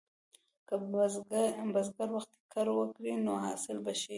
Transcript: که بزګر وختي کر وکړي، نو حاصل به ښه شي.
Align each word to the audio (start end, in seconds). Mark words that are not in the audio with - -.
که 0.67 0.75
بزګر 1.73 2.09
وختي 2.15 2.39
کر 2.53 2.67
وکړي، 2.77 3.13
نو 3.25 3.33
حاصل 3.45 3.77
به 3.83 3.91
ښه 3.99 3.99
شي. 4.01 4.09